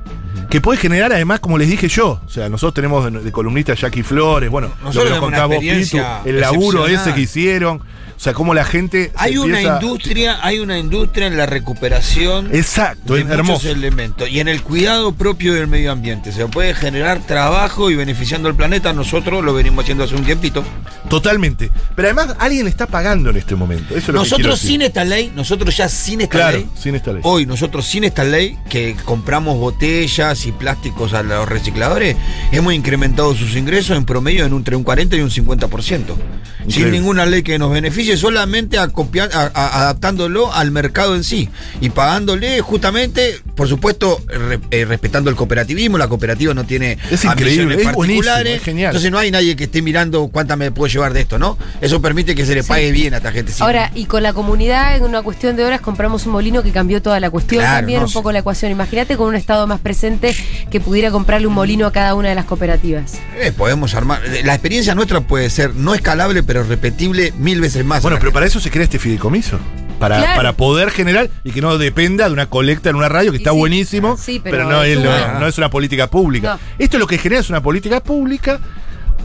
[0.50, 3.74] Que puede generar además, como les dije yo, o sea, nosotros tenemos de, de columnista
[3.74, 7.82] Jackie Flores, bueno, lo Nosotros que nos Pitu, el laburo ese que hicieron.
[8.22, 9.12] O sea, cómo la gente.
[9.16, 13.70] Hay una empieza- industria, hay una industria en la recuperación Exacto, de es muchos hermoso.
[13.72, 16.32] elementos y en el cuidado propio del medio ambiente.
[16.32, 18.94] Se puede generar trabajo y beneficiando al planeta.
[18.94, 20.64] Nosotros lo venimos haciendo hace un tiempito.
[21.10, 21.72] Totalmente.
[21.96, 23.86] Pero además, alguien está pagando en este momento.
[23.86, 24.70] Eso es lo que quiero Nosotros decir.
[24.72, 27.22] sin esta ley, nosotros ya sin esta Claro, ley, sin esta ley.
[27.26, 32.16] hoy nosotros sin esta ley que compramos botellas y plásticos a los recicladores,
[32.52, 36.16] hemos incrementado sus ingresos en promedio en un, entre un 40 y un 50%.
[36.62, 36.92] Sin Increíble.
[36.92, 42.62] ninguna ley que nos beneficie, solamente a- a- adaptándolo al mercado en sí y pagándole
[42.62, 45.98] justamente, por supuesto, re- eh, respetando el cooperativismo.
[45.98, 48.58] La cooperativa no tiene Es increíble, es particulares.
[48.58, 48.90] es genial.
[48.90, 51.58] Entonces no hay nadie que esté mirando cuánta me puedo llevar de esto, ¿no?
[51.82, 53.52] Eso permite que se le pague bien a esta gente.
[53.52, 53.64] Sí.
[53.64, 57.02] Ahora, y con la comunidad, en una cuestión de horas, compramos un molino que cambió
[57.02, 58.14] toda la cuestión Claro, también, no un sé.
[58.14, 58.72] poco la ecuación.
[58.72, 60.36] Imagínate con un Estado más presente
[60.70, 63.14] que pudiera comprarle un molino a cada una de las cooperativas.
[63.40, 64.22] Eh, podemos armar.
[64.44, 68.01] La experiencia nuestra puede ser no escalable, pero repetible mil veces más.
[68.02, 69.60] Bueno, pero para eso se crea este fideicomiso.
[70.00, 70.36] Para, Claro.
[70.36, 73.52] para poder generar y que no dependa de una colecta en una radio que está
[73.52, 76.56] sí, buenísimo, sí, pero, pero no, es una- no- no es una política pública.
[76.56, 76.60] No.
[76.80, 78.60] Esto lo que genera es una política pública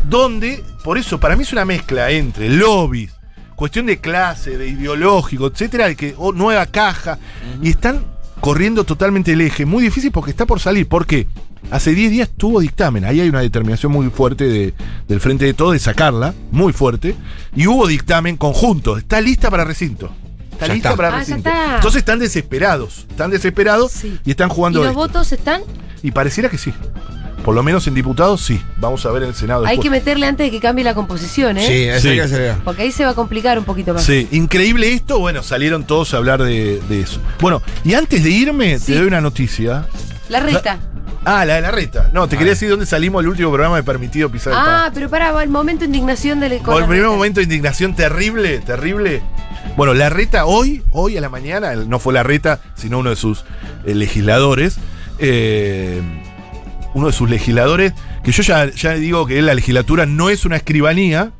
[0.08, 3.12] donde, por eso, para mí es una mezcla entre lobbies,
[3.54, 7.18] cuestión de clase, de ideológico, etcétera, que oh, nueva caja,
[7.62, 8.04] y están
[8.42, 9.64] corriendo totalmente el eje.
[9.64, 10.86] Muy difícil porque está por salir.
[10.86, 11.26] ¿Por qué?
[11.70, 13.04] Hace 10 días tuvo dictamen.
[13.04, 14.74] Ahí hay una determinación muy fuerte de-
[15.08, 17.16] del Frente de Todo de sacarla, muy fuerte.
[17.56, 18.96] Y hubo dictamen conjunto.
[18.96, 20.10] Está lista para recinto.
[20.52, 20.96] Está Ya lista está.
[20.96, 21.48] para Ah, ya recinto.
[21.50, 21.74] está.
[21.76, 23.06] Entonces están desesperados.
[23.10, 24.18] Están desesperados Sí.
[24.24, 24.98] y están ¿Y jugando los esto.
[24.98, 25.62] votos están?
[26.02, 26.72] Y pareciera que sí.
[27.44, 28.60] Por lo menos en diputados sí.
[28.78, 29.84] Vamos a ver en el Senado Hay después.
[29.84, 31.66] que meterle antes de que cambie la composición, ¿eh?
[31.94, 32.08] Sí, Sí.
[32.08, 32.58] hay que acelerar.
[32.64, 34.02] Porque ahí se va a complicar un poquito más.
[34.04, 35.18] Sí, increíble esto.
[35.18, 37.20] Bueno, salieron todos a hablar de, de eso.
[37.40, 38.92] Bueno, y antes de irme, Sí.
[38.92, 39.86] te doy una noticia.
[40.28, 40.78] La reta.
[41.28, 42.08] Ah, la de la reta.
[42.12, 42.38] No, te Ah.
[42.38, 45.48] quería decir dónde salimos el último programa de Permitido Pisar el Ah, pero para, el
[45.48, 49.22] momento de indignación del con Por el primer momento de indignación terrible, terrible.
[49.76, 53.16] Bueno, la reta hoy, hoy a la mañana, no fue la reta, sino uno de
[53.16, 53.44] sus
[53.84, 54.78] eh, legisladores.
[55.18, 56.00] eh,
[56.94, 57.92] uno de sus legisladores,
[58.24, 61.32] que yo ya, ya digo que la legislatura no es una escribanía,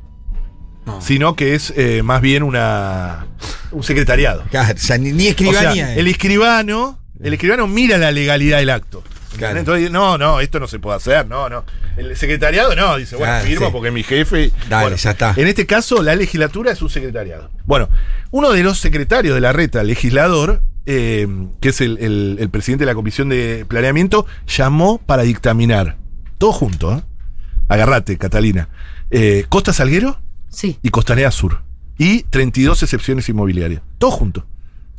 [0.85, 1.01] No.
[1.01, 3.25] sino que es eh, más bien una
[3.71, 4.43] un secretariado.
[4.51, 5.73] Claro, o sea, ni, ni O escribanía.
[5.73, 5.99] sea, eh.
[5.99, 9.03] el escribano, el escribano mira la legalidad del acto.
[9.37, 9.59] Claro.
[9.59, 11.63] Entonces, no, no, esto no se puede hacer, no, no.
[11.97, 13.71] El secretariado no, dice, bueno, Claro, firmo sí.
[13.71, 14.51] porque es mi jefe.
[14.69, 15.33] Dale, Bueno, ya está.
[15.35, 17.49] En este caso, la legislatura es un secretariado.
[17.65, 17.89] Bueno,
[18.31, 21.27] uno de los secretarios de la reta, legislador, eh,
[21.59, 25.97] que es el, el- el presidente de la Comisión de Planeamiento, llamó para dictaminar.
[26.37, 27.01] Todo junto, ¿eh?
[27.67, 28.69] Agarrate, Catalina.
[29.11, 30.77] Eh, Costa Salguero Sí.
[30.81, 31.61] y Costanera Sur.
[31.97, 33.81] Y 32 excepciones inmobiliarias.
[33.97, 34.45] Todo junto.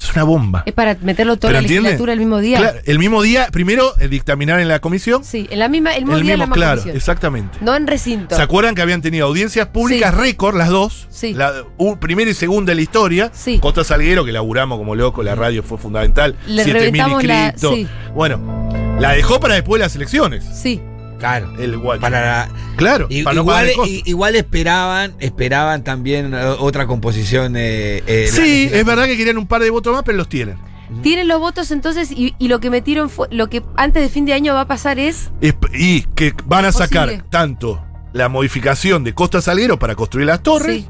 [0.01, 0.63] Es una bomba.
[0.65, 1.83] Es para meterlo toda ¿Pero la entiende?
[1.89, 2.59] legislatura el mismo día.
[2.59, 5.25] Claro, el mismo día, primero eh, dictaminar en la comisión.
[5.25, 6.97] Sí, en la misma, el mismo el día mismo, la misma claro, comisión.
[6.97, 7.59] exactamente.
[7.61, 8.37] No en recinto.
[8.37, 10.21] ¿Se acuerdan que habían tenido audiencias públicas Sí.
[10.21, 11.09] récord, las dos?
[11.11, 11.35] Sí.
[11.35, 11.53] La
[11.99, 13.31] primera y segunda en la historia.
[13.35, 13.59] Sí.
[13.59, 16.37] Costa Salguero, que laburamos como loco, la radio fue fundamental.
[16.47, 17.75] Le 7.000 reventamos la- inscritos.
[17.75, 17.89] sí.
[18.15, 20.45] Bueno, la dejó para después de las elecciones.
[20.55, 20.81] Sí.
[21.19, 21.53] Claro.
[21.59, 22.01] El guacho.
[22.01, 26.87] Para la- Claro, I- para no pagar igual, el igual esperaban, esperaban también eh, otra
[26.87, 27.55] composición.
[27.57, 30.57] eh, eh, Sí, es verdad que querían un par de votos más, pero los tienen.
[31.03, 34.25] Tienen los votos entonces y, y lo que metieron fue, lo que antes de fin
[34.25, 37.25] de año va a pasar es, Es- Y que van a sacar Posible.
[37.31, 40.89] tanto la modificación de Costa Salguero para construir las torres, Sí.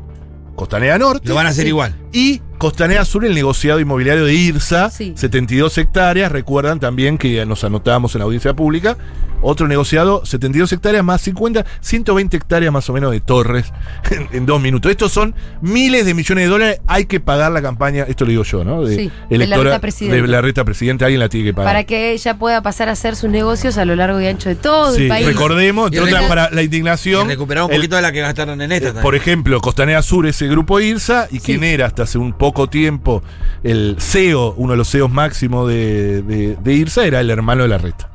[0.55, 1.29] Costanera Norte.
[1.29, 1.69] Lo van a hacer Sí.
[1.69, 1.97] igual.
[2.13, 5.13] Y Costanera Sur, el negociado inmobiliario de IRSA, Sí.
[5.17, 6.31] 72 hectáreas.
[6.33, 8.97] Recuerdan también que nos anotábamos en la audiencia pública.
[9.41, 13.73] Otro negociado, 72 hectáreas más 50, 120 hectáreas más o menos de torres
[14.11, 14.91] en, en dos minutos.
[14.91, 16.81] Estos son miles de millones de dólares.
[16.89, 18.85] Hay que pagar la campaña, esto lo digo yo, ¿no?
[18.89, 19.47] Sí, de la de
[20.27, 21.71] la reta presidente, alguien la tiene que pagar.
[21.73, 24.57] para que ella pueda pasar a hacer sus negocios a lo largo y ancho de
[24.57, 25.25] todo Sí, el país.
[25.27, 27.29] recordemos, Y entre otras, recu- para la Y indignación.
[27.29, 28.89] recuperar un el- poquito de la que gastaron en esta.
[28.89, 31.41] Eh, Por ejemplo, Costanera Sur, ese grupo IRSA, y Sí.
[31.45, 33.23] quien era hasta hace un poco tiempo
[33.63, 37.69] el CEO, uno de los CEOs máximos de, de- de IRSA, era el hermano de
[37.69, 38.11] la reta.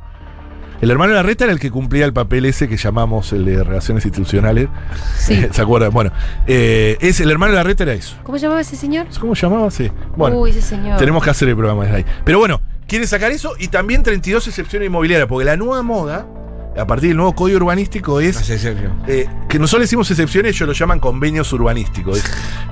[0.80, 3.44] El hermano de la reta era el que cumplía el papel ese que llamamos el
[3.46, 4.68] de relaciones institucionales.
[5.16, 5.46] Sí.
[5.50, 5.92] ¿Se acuerdan?
[5.92, 6.10] Bueno,
[6.46, 8.16] eh, es, el hermano de la reta era eso.
[8.22, 9.06] ¿Cómo llamaba ese señor?
[9.18, 9.70] ¿Cómo llamaba?
[9.70, 9.90] Sí.
[10.16, 10.98] Bueno, Uy, ese señor.
[10.98, 12.04] tenemos que hacer el programa desde ahí.
[12.24, 16.26] Pero bueno, quiere sacar eso y también 32 excepciones inmobiliarias, porque la nueva moda,
[16.76, 18.90] a partir del nuevo código urbanístico, es No sé, Sergio.
[19.06, 22.18] eh, que nosotros le decimos excepciones, ellos lo llaman convenios urbanísticos.
[22.18, 22.24] Es-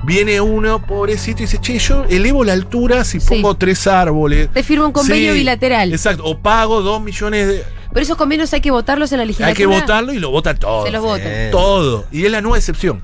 [0.03, 3.27] Viene uno, pobrecito, y dice, che, yo elevo la altura si Sí.
[3.29, 4.49] pongo tres árboles.
[4.53, 5.93] Te firma un convenio Sí, bilateral.
[5.93, 7.63] Exacto, o pago dos millones de...
[7.93, 9.49] Pero esos convenios hay que votarlos en la legislatura.
[9.49, 10.85] Hay que votarlo y lo vota todo.
[10.85, 11.31] Se los votan.
[11.51, 12.05] Todo.
[12.11, 13.01] Y es la nueva excepción.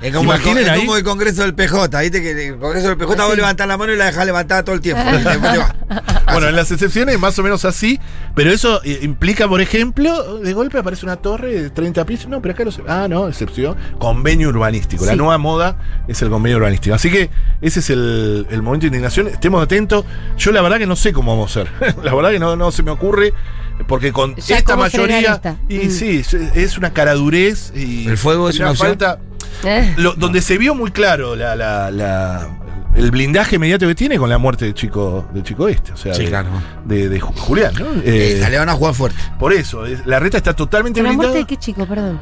[0.00, 0.80] Es como, el, es ahí.
[0.80, 2.20] como el Congreso del PJ, ¿viste?
[2.22, 3.36] Que el Congreso del PJ vos Sí.
[3.36, 5.02] levantás la mano y la dejás levantada todo el tiempo.
[6.32, 8.00] Bueno, en las excepciones más o menos así,
[8.34, 12.28] pero eso eh, implica, por ejemplo, de golpe aparece una torre de 30 pisos.
[12.28, 12.82] No, pero acá no se.
[12.88, 13.76] Ah, no, excepción.
[13.98, 15.06] Convenio urbanístico.
[15.06, 15.78] La nueva moda
[16.08, 16.94] es el convenio urbanístico.
[16.96, 17.30] Así que
[17.62, 19.28] ese es el, el momento de indignación.
[19.28, 20.04] Estemos atentos.
[20.36, 21.94] Yo la verdad que no sé cómo vamos a hacer.
[22.02, 23.32] la verdad que no, no se me ocurre.
[23.86, 25.32] Porque con Ya, esta ¿cómo frenar mayoría.
[25.34, 25.56] esta?
[25.68, 25.90] Y Mm.
[25.90, 26.22] sí,
[26.54, 27.72] es- una caradurez.
[27.76, 28.88] Y ¿El fuego es una opción?
[28.88, 29.18] falta.
[29.64, 32.48] Eh, Lo- donde se vio muy claro la, la- la-
[32.94, 35.92] el blindaje inmediato que tiene con la muerte del chico, del chico este.
[35.92, 36.48] O sea, Sí, de, claro.
[36.84, 37.86] de, de Ju- Julián, ¿no?
[38.02, 39.18] Eh, Eh, le van a jugar fuerte.
[39.38, 41.32] por eso, es- la reta está totalmente ¿Con la blindada.
[41.32, 42.18] muerte de qué chico, perdón?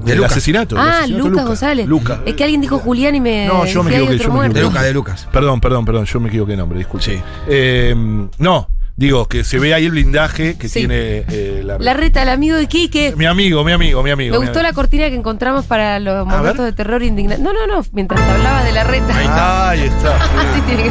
[0.00, 0.32] De del Lucas.
[0.32, 0.76] asesinato.
[0.78, 1.86] Ah, asesinato de Lucas González.
[1.88, 2.18] Lucas.
[2.26, 3.46] Es que alguien dijo Julián y me.
[3.46, 4.54] No, yo me equivoqué, yo me muerto.
[4.54, 4.62] De equivoqué.
[4.74, 5.28] Lucas, de Lucas.
[5.32, 7.04] Perdón, perdón, perdón, yo me equivoqué de nombre, disculpe.
[7.06, 7.20] Sí.
[7.48, 7.94] Eh,
[8.38, 10.80] no, digo que se ve ahí el blindaje que Sí.
[10.80, 13.14] tiene eh, la, La reta, el amigo de Quique.
[13.16, 14.32] Mi amigo, mi amigo, mi amigo.
[14.34, 14.70] Me mi gustó amigo.
[14.70, 16.66] la cortina que encontramos para los A momentos ver.
[16.66, 17.44] de terror e indignación.
[17.44, 19.16] No, no, no, mientras te hablaba de la reta.
[19.16, 20.18] Ahí Ah, Ahí está.
[20.22, 20.36] sí.
[20.38, 20.90] Así tiene que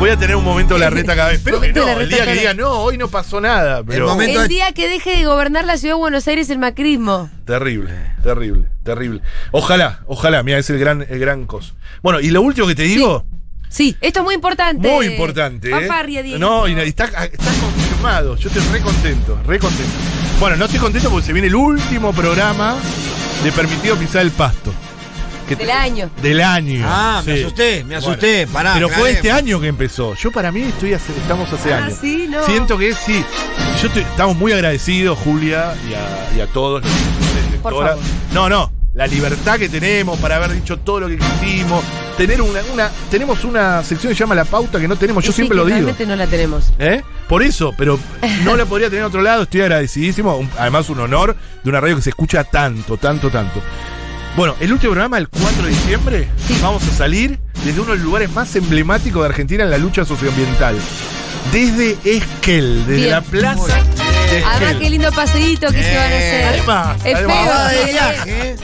[0.00, 1.40] Voy a tener un momento de la reta cada vez.
[1.42, 3.82] Pero que no, el reta día que diga, no, hoy no pasó nada.
[3.84, 7.28] Pero momento- El día que deje de gobernar la ciudad de Buenos Aires el macrismo.
[7.44, 7.90] Terrible,
[8.22, 9.22] terrible, terrible.
[9.50, 11.74] Ojalá, ojalá, mira, es el gran, el gran coso.
[12.00, 13.37] Bueno, y lo último que te digo, Sí,
[14.00, 14.88] esto es muy importante.
[14.90, 15.70] muy importante.
[15.70, 16.38] ¿eh?
[16.38, 18.36] No, y está, está confirmado.
[18.36, 19.92] Yo estoy re contento, re contento.
[20.40, 22.76] Bueno, no estoy contento porque se viene el último programa
[23.44, 24.72] de Permitido Pisar el Pasto.
[25.48, 26.10] Que Del te- año.
[26.20, 26.84] Del año.
[26.86, 27.40] Ah, me sí.
[27.42, 28.46] asusté, me asusté.
[28.46, 30.14] Pará, Pero fue este año que empezó.
[30.14, 31.98] Yo para mí estoy hace- estamos hace Ah, años.
[32.00, 32.44] sí, no.
[32.44, 33.24] Siento que sí.
[33.80, 37.60] Yo estoy- estamos muy agradecidos, Julia, y a, y a todos los lectores.
[37.62, 37.98] Por favor.
[38.32, 38.77] No, no.
[38.98, 41.84] La libertad que tenemos para haber dicho todo lo que quisimos.
[42.16, 45.22] Tener una, una, tenemos una sección que se llama La Pauta que no tenemos.
[45.22, 45.76] Yo sí, siempre que lo digo.
[45.76, 46.72] Realmente no la tenemos.
[46.80, 47.00] ¿Eh?
[47.28, 47.96] Por eso, pero
[48.44, 49.44] no la podría tener en otro lado.
[49.44, 50.50] Estoy agradecidísimo.
[50.58, 53.62] Además, un honor de una radio que se escucha tanto, tanto, tanto.
[54.36, 56.28] Bueno, el último programa, el 4 de diciembre,
[56.60, 60.04] vamos a salir desde uno de los lugares más emblemáticos de Argentina en la lucha
[60.04, 60.76] socioambiental.
[61.52, 63.10] Desde Esquel, desde Bien.
[63.10, 63.76] la plaza
[64.28, 66.44] de Además, qué lindo paseíto que se van a hacer.
[66.46, 67.36] Además, es además.
[67.36, 67.54] feo.
[67.54, 68.56] Va de viaje.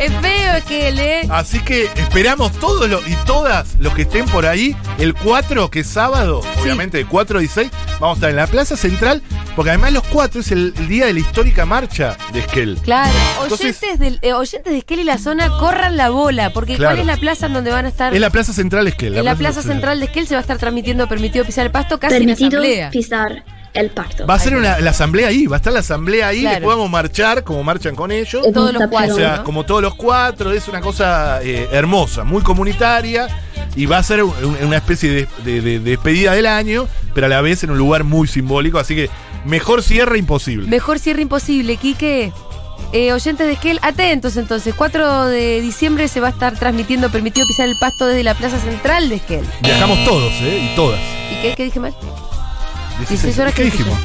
[0.00, 1.20] Es feo es que él, ¿eh?
[1.30, 5.80] Así que esperamos todos los y todas los que estén por ahí, el 4, que
[5.80, 9.22] es sábado, obviamente de 4 y 6, vamos a estar en la Plaza Central,
[9.54, 12.78] porque además los 4 es el, el día de la histórica marcha de Esquel.
[12.82, 16.76] Claro, Entonces- oyentes, del, eh, oyentes de Esquel y la zona, corran la bola, porque
[16.76, 16.96] Claro.
[16.96, 18.14] ¿cuál es la plaza en donde van a estar?
[18.14, 19.18] Es la Plaza Central Esquel.
[19.18, 22.00] en la plaza central de Esquel se va a estar transmitiendo Permitido Pisar el Pasto
[22.00, 22.90] casi en Permitido asamblea.
[22.90, 24.26] pisar el pacto.
[24.26, 26.66] Va a ser una, la asamblea ahí, va a estar la asamblea ahí, Claro.
[26.68, 28.42] vamos a marchar como marchan con ellos.
[28.52, 29.44] Todos los Evita cuatro, O sea, ¿no?
[29.44, 33.28] como todos los cuatro, es una cosa eh, hermosa, muy comunitaria
[33.76, 36.88] y va a ser un- un- una especie de, de- de- de despedida del año,
[37.14, 39.08] pero a la vez en un lugar muy simbólico, así que
[39.44, 40.66] mejor cierre imposible.
[40.68, 42.32] Mejor cierre imposible, Quique.
[42.92, 44.74] Eh, oyentes de Esquel, atentos entonces.
[44.74, 48.58] 4 de diciembre se va a estar transmitiendo Permitido Pisar el Pasto desde la plaza
[48.58, 49.44] central de Esquel.
[49.62, 50.70] Viajamos todos, ¿eh?
[50.72, 50.98] Y todas.
[51.30, 51.94] ¿Y qué, qué dije mal?
[52.98, 53.98] 16 horas ¿Qué dijimos?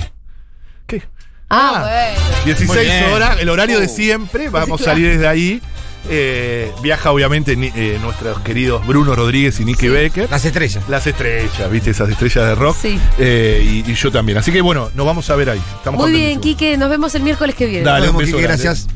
[0.87, 1.01] ¿Qué?
[1.49, 2.45] Ah, Ah, bueno.
[2.45, 3.03] 16 Muy bien.
[3.13, 3.89] horas, el horario de Uh.
[3.89, 5.61] siempre, vamos a salir desde ahí.
[6.07, 9.87] Eh, viaja obviamente ni- eh, nuestros queridos Bruno Rodríguez y Nicky Sí.
[9.89, 10.29] Becker.
[10.29, 10.83] Las estrellas.
[10.87, 11.89] Las estrellas, ¿viste?
[11.89, 12.77] Esas estrellas de rock.
[12.79, 12.99] Sí.
[13.17, 14.37] Eh, y, y yo también.
[14.37, 15.61] Así que bueno, nos vamos a ver ahí.
[15.77, 16.59] Estamos Muy bien, contentísimos.
[16.59, 16.77] Quique.
[16.77, 17.83] Nos vemos el miércoles que viene.
[17.85, 18.63] Dale, Nos un vemos, beso Quique, grande.
[18.65, 18.87] gracias.